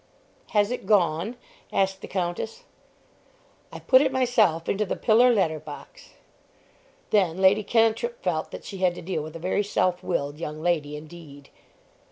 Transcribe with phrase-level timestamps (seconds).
[0.47, 1.37] "Has it gone?"
[1.71, 2.63] asked the Countess.
[3.71, 6.13] "I put it myself into the pillar letter box."
[7.11, 10.59] Then Lady Cantrip felt that she had to deal with a very self willed young
[10.59, 11.49] lady indeed.